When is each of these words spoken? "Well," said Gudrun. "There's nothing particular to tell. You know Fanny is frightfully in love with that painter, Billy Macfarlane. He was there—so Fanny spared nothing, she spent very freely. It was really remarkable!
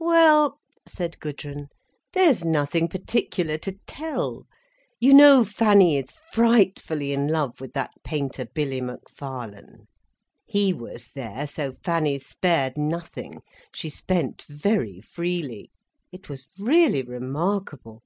"Well," 0.00 0.58
said 0.88 1.20
Gudrun. 1.20 1.68
"There's 2.12 2.44
nothing 2.44 2.88
particular 2.88 3.56
to 3.58 3.78
tell. 3.86 4.44
You 4.98 5.14
know 5.14 5.44
Fanny 5.44 5.96
is 5.96 6.10
frightfully 6.32 7.12
in 7.12 7.28
love 7.28 7.60
with 7.60 7.74
that 7.74 7.92
painter, 8.02 8.44
Billy 8.44 8.80
Macfarlane. 8.80 9.86
He 10.46 10.72
was 10.72 11.10
there—so 11.12 11.74
Fanny 11.84 12.18
spared 12.18 12.76
nothing, 12.76 13.40
she 13.72 13.88
spent 13.88 14.42
very 14.48 15.00
freely. 15.00 15.70
It 16.10 16.28
was 16.28 16.48
really 16.58 17.02
remarkable! 17.04 18.02